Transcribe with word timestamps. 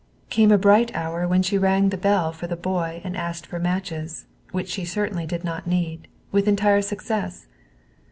Came 0.31 0.51
a 0.51 0.57
bright 0.57 0.89
hour 0.95 1.27
when 1.27 1.43
she 1.43 1.59
rang 1.59 1.89
the 1.89 1.95
bell 1.95 2.31
for 2.31 2.47
the 2.47 2.55
boy 2.55 3.01
and 3.03 3.15
asked 3.15 3.45
for 3.45 3.59
matches, 3.59 4.25
which 4.51 4.67
she 4.67 4.83
certainly 4.83 5.27
did 5.27 5.43
not 5.43 5.67
need, 5.67 6.07
with 6.31 6.47
entire 6.47 6.81
success. 6.81 7.45